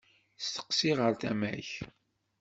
Steqsi 0.45 0.91
ɣer 0.99 1.13
tama-k. 1.21 1.69